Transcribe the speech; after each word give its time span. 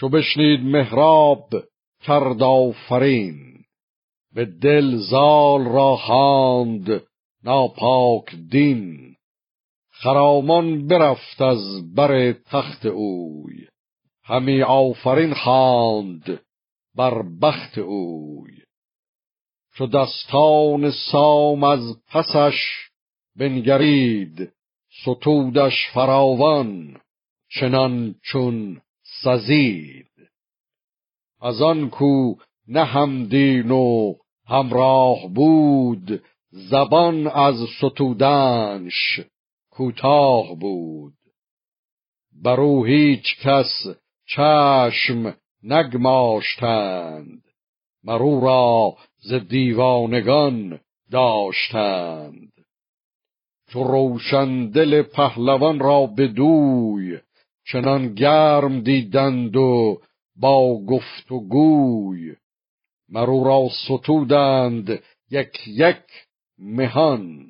چو 0.00 0.08
بشنید 0.08 0.60
مهراب 0.60 1.48
کرد 2.02 2.42
آفرین 2.42 3.64
به 4.34 4.44
دل 4.44 4.96
زال 4.96 5.64
را 5.64 5.96
خواند 5.96 7.02
ناپاک 7.44 8.34
دین. 8.50 9.16
خرامان 9.90 10.86
برفت 10.86 11.42
از 11.42 11.94
بر 11.94 12.32
تخت 12.32 12.86
اوی 12.86 13.66
همی 14.24 14.62
آفرین 14.62 15.34
خواند 15.34 16.40
بر 16.94 17.22
بخت 17.42 17.78
اوی. 17.78 18.52
چو 19.76 19.86
دستان 19.86 20.90
سام 21.12 21.64
از 21.64 21.96
پسش 22.10 22.58
بنگرید 23.36 24.52
ستودش 25.02 25.90
فراوان 25.94 27.00
چنان 27.60 28.14
چون 28.22 28.80
سزید 29.24 30.06
از 31.40 31.62
آن 31.62 31.90
کو 31.90 32.34
نه 32.68 32.84
همدین 32.84 33.70
و 33.70 34.14
همراه 34.46 35.28
بود 35.34 36.22
زبان 36.50 37.26
از 37.26 37.54
ستودنش 37.78 39.20
کوتاه 39.70 40.54
بود. 40.54 41.14
برو 42.42 42.84
هیچ 42.84 43.38
کس 43.42 43.86
چشم 44.26 45.36
نگماشتند 45.62 47.42
مرو 48.04 48.40
را 48.40 48.96
ز 49.18 49.34
دیوانگان 49.34 50.80
داشتند. 51.10 52.52
چو 53.68 53.84
روشن 53.84 54.70
دل 54.70 55.02
پهلوان 55.02 55.78
را 55.78 56.06
به 56.06 56.28
دوی 56.28 57.18
چنان 57.72 58.14
گرم 58.14 58.80
دیدند 58.80 59.56
و 59.56 60.00
با 60.36 60.84
گفت 60.84 61.32
و 61.32 61.40
گوی 61.40 62.36
مرو 63.08 63.44
را 63.44 63.68
ستودند 63.84 65.02
یک 65.30 65.68
یک 65.68 66.02
مهان. 66.58 67.46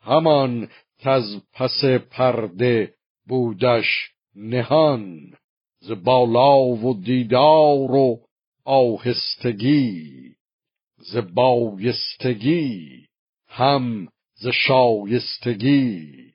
همان 0.00 0.68
از 1.02 1.42
پس 1.52 1.84
پرده 2.10 2.94
بودش 3.26 4.10
نهان 4.34 5.32
ز 5.80 5.90
بالا 5.90 6.58
و 6.60 7.00
دیدار 7.04 7.90
و 7.90 8.20
آهستگی 8.64 10.34
ز 10.98 11.16
بایستگی 11.16 13.06
هم 13.48 14.08
ز 14.34 14.46
شایستگی. 14.48 16.25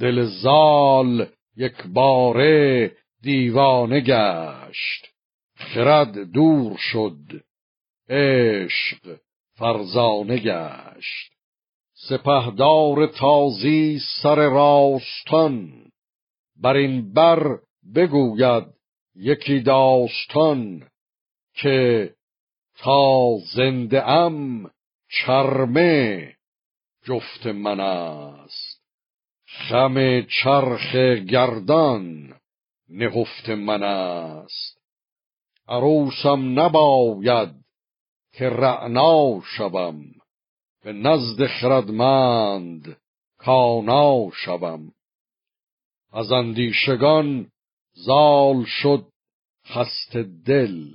دل 0.00 0.24
زال 0.24 1.26
یک 1.56 1.86
باره 1.86 2.92
دیوانه 3.22 4.00
گشت. 4.00 5.06
خرد 5.56 6.32
دور 6.32 6.76
شد 6.76 7.44
عشق 8.08 9.16
فرزانه 9.54 10.38
گشت. 10.38 11.32
سپهدار 12.08 13.06
تازی 13.06 13.98
سر 14.22 14.36
راستان 14.36 15.84
بر 16.56 16.76
این 16.76 17.12
بر 17.12 17.58
بگوید 17.94 18.64
یکی 19.14 19.60
داستان 19.60 20.88
که 21.54 22.10
تا 22.78 23.38
زنده 23.54 24.08
ام 24.08 24.70
چرمه 25.08 26.34
جفت 27.04 27.46
من 27.46 27.80
است. 27.80 28.73
خم 29.54 30.22
چرخ 30.22 30.94
گردان 31.30 32.34
نهفت 32.88 33.48
من 33.48 33.82
است. 33.82 34.78
عروسم 35.68 36.60
نباید 36.60 37.54
که 38.32 38.48
رعنا 38.48 39.40
شوم 39.56 40.04
به 40.82 40.92
نزد 40.92 41.46
خردمند 41.46 42.96
کانا 43.38 44.30
شوم. 44.44 44.92
از 46.12 46.32
اندیشگان 46.32 47.50
زال 47.92 48.64
شد 48.64 49.06
خست 49.66 50.16
دل 50.46 50.88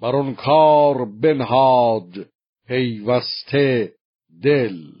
بر 0.00 0.16
آن 0.16 0.34
کار 0.34 1.04
بنهاد 1.04 2.28
پیوسته 2.66 3.94
دل. 4.42 4.93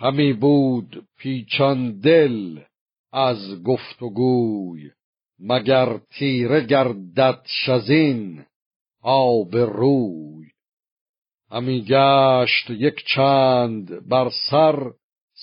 همی 0.00 0.32
بود 0.32 1.06
پیچان 1.18 2.00
دل 2.00 2.60
از 3.12 3.62
گفت 3.62 4.02
و 4.02 4.10
گوی 4.10 4.90
مگر 5.40 5.98
تیره 6.18 6.60
گردد 6.60 7.42
شزین 7.46 8.44
آب 9.02 9.56
روی. 9.56 10.46
همی 11.50 11.84
گشت 11.88 12.70
یک 12.70 13.04
چند 13.14 14.08
بر 14.08 14.30
سر 14.50 14.92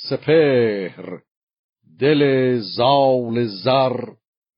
سپهر 0.09 1.21
دل 1.99 2.55
زال 2.59 3.43
زر 3.43 3.99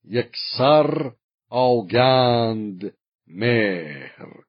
یک 0.05 0.31
سر 0.57 1.11
آگند 1.49 2.93
مهر. 3.27 4.46